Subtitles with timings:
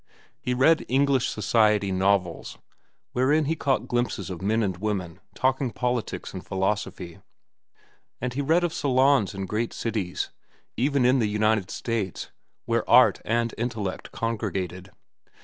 [0.39, 2.57] He read English society novels,
[3.11, 7.19] wherein he caught glimpses of men and women talking politics and philosophy.
[8.19, 10.31] And he read of salons in great cities,
[10.75, 12.31] even in the United States,
[12.65, 14.89] where art and intellect congregated.